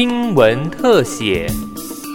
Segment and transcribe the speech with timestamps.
[0.00, 1.48] 新闻特写。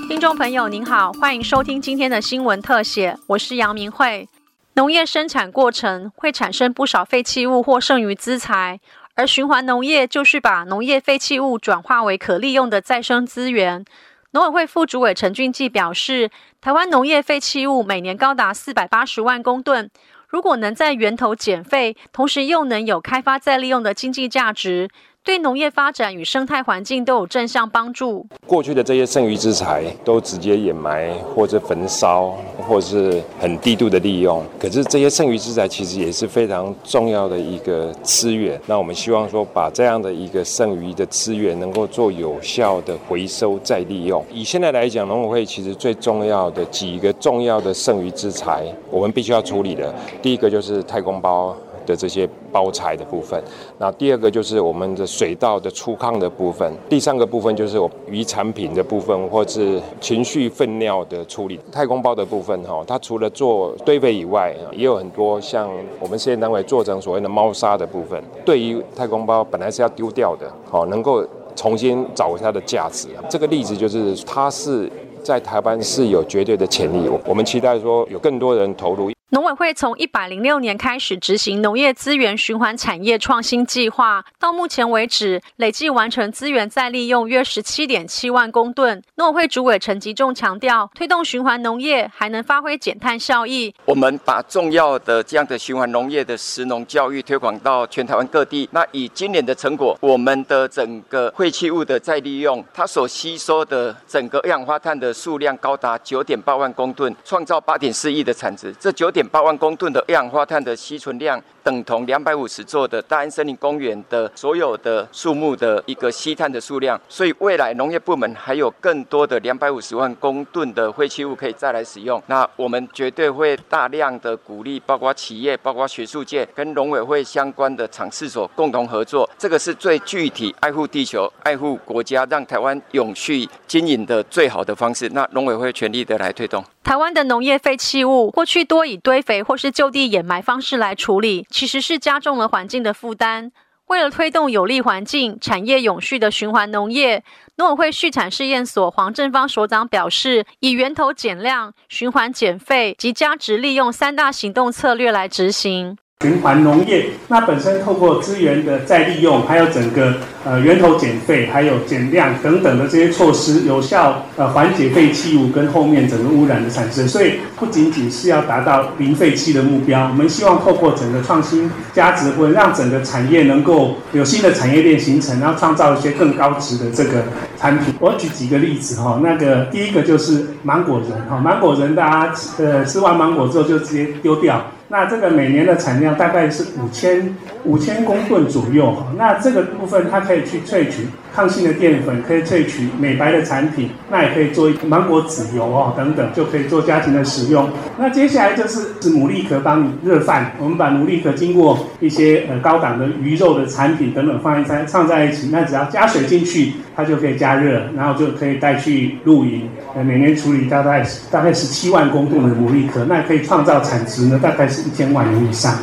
[0.07, 4.29] 听众朋友您好，欢迎收听今天的新闻特写，我是杨明慧。
[4.75, 8.79] 农业生产过程会产生不少废弃物或剩余资材，
[9.15, 13.83] 而循环农业就是把农业废弃物转化为可利用的再生资源。
[14.31, 19.89] 农委会副主委陈俊记表示，台湾农业废弃物每年高达四百八十万公吨，
[20.29, 24.89] 如果能在源头减废，同时又能有开发再利用的经济价值。
[25.25, 28.27] 对农业发展与生态环境都有正向帮助。
[28.45, 32.33] 过去的这些剩余资材都直接掩埋或者焚烧，
[32.67, 34.43] 或者是很低度的利用。
[34.59, 38.59] 可是这些剩余资材其实也是非常重要的一个资源。
[38.67, 44.21] 那我们希望说，把这样的一个剩余的资源能够做有效的回收再利用。
[44.29, 51.55] 以现在来讲，农委会其实最重要的几个重要的剩余资材，我们必须要处理的，第一个就是太空包。
[51.85, 53.41] 的这些包材的部分，
[53.77, 61.59] 那第二个就是我们的水稻的粗糠的部分，第三个部分就是我鱼产品的部分，或是情绪粪尿的处理。
[61.71, 68.21] 太空包的部分哈，它除了做堆肥以外，也有很多像我们现在单位做成所谓的猫砂的部分。
[68.45, 73.07] 对于太空包本来是要丢掉的，好能够重新找回它的价值。
[73.29, 74.91] 这个例子就是它是
[75.23, 79.11] 在台湾是有绝对的潜力，我们期待说有更多人投入。
[79.33, 89.01] 农委会从一百零六年开始执行农业资源循环产业创新计划，到目前为止累计完成资源再利用约十七点七万公吨。
[89.15, 93.73] 农委会主委陈吉仲强调，推动循环农业还能发挥减碳效益。
[93.85, 98.69] 我们把重要的这样的循环农业的食农教育推广到全台湾各地。
[98.71, 108.71] 那以今年的成果，我们的整个废弃物的再利用，它所吸收的整个二氧化碳的数量高达九点八万公吨，创造八点四亿的产值。
[108.79, 116.99] 这九点八万公吨的二氧化碳的吸存量，等同两百五十座的大安森林公园的所有的树木的一个吸碳的数量。
[117.07, 122.21] 所以未来农业部门还有更多的两百五十万公吨的废弃物可以再来使用。
[122.27, 129.29] 那我们绝对会大量的鼓励，包括企业、包括学术界跟农委会相关的场事所共同合作。
[129.37, 135.07] 这个是最具体爱护地球、爱护国家，让台湾永续经营的最好的方式。
[135.09, 136.63] 那农委会全力的来推动。
[136.83, 143.51] 台湾的农业废弃物过去多以堆肥或是就地掩埋方式来处理，其实是加重了环境的负担。
[143.85, 147.23] 为了推动有利环境、产业永续的循环农业，
[147.57, 155.97] 农委会畜产试验所黄正芳所长表示，以源头减量、循环减废及价值利用三大行动策略来执行。
[156.23, 160.13] 循环农业，那本身透过资源的再利用，还有整个
[160.45, 167.05] 呃源头减废，还有减量等等的这些措施，有效呃缓解废弃物跟后面整个污染的产生。
[167.05, 177.25] 所以不仅仅是要达到零废弃的目标，我们希望透过整个创新价值，会让整个产业能够有新的产业链形成，然后创造一些更高值的这个
[177.57, 177.93] 产品。
[177.99, 184.65] 我举几个例子哈，那个第一个就是芒果仁哈，芒果仁大家呃吃完芒果之后就直接丢掉。
[184.93, 197.69] 那这个每年的产量大概是五千五千公吨左右，那这个部分它可以去萃取抗性的淀粉，可以萃取美白的产品，那也可以做芒果籽油哦等等，就可以做家庭的使用。
[197.97, 209.67] 那接下来就是是牡蛎壳帮你热饭，我们把牡蛎壳经过一些呃高档的鱼肉的产品等等放一在放在一起，那只要加水进去，它就可以加热，然后就可以带去露营。
[209.95, 215.73] 呃，每年处理大概大概十七万公吨的牡蛎壳，那可以创造产值呢，大概是一千万元以上。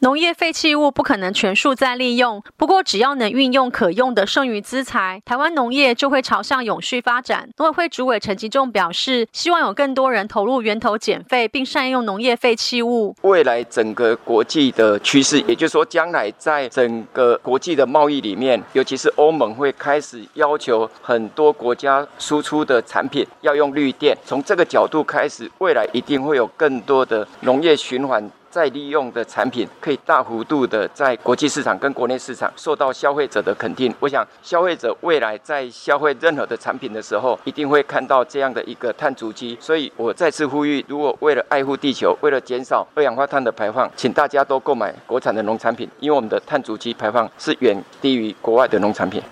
[0.00, 7.48] 农业废弃物不可能全数再利用，不过只要能运用可用的剩余资材，台湾农业就会朝向永续发展。
[7.56, 13.12] 农委会主委陈吉仲表示，希望有更多人投入源头减废，并善用农业废弃物。
[13.22, 24.16] 未来整个国际的趋势，也就是说，将来在整个国际的贸易里面，尤其是欧盟会开始要求很多国家输出的产品要用绿电。
[24.24, 28.30] 从这个角度开始，未来一定会有更多的农业循环。
[28.50, 33.94] 再利用的产品可以大幅度的在国际市场跟国内市场受到消费者的肯定。
[34.00, 39.56] 我想消费者未来在消费任何的产品的时候，一定会看到这样的一个碳足迹。
[39.60, 49.22] 所以我再次呼吁，如果为了爱护地球，为了减少二氧化碳的排放，请大家都购买国产的农产品，因为我们的碳足迹排放是远低于国外的农产品。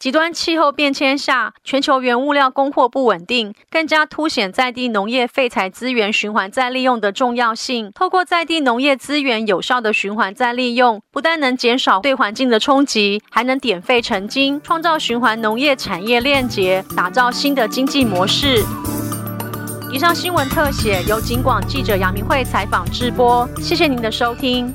[0.00, 7.92] 极端气候变迁下，全球原物料供货不稳定，更加凸显在地农业废材资源循环再利用的重要性。
[7.94, 18.64] 透过在地农业资源有效的循环再利用，不但能减少对环境的冲击，还能点废成金，创造循环农业产业链结，打造新的经济模式。
[19.92, 24.74] 以上新闻特写由警广记者杨明慧采访直播，谢谢您的收听。